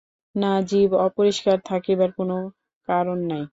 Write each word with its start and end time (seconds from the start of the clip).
না, 0.35 0.51
জিভ 0.69 0.89
অপরিস্কার 1.01 1.57
থাকিবার 1.65 2.09
কোনো 2.17 2.37
কারণ 2.87 3.17
নাই। 3.29 3.43